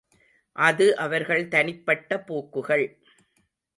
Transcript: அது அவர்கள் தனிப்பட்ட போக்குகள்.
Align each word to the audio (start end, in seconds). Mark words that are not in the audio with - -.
அது 0.55 0.97
அவர்கள் 0.97 1.47
தனிப்பட்ட 1.47 2.19
போக்குகள். 2.23 2.85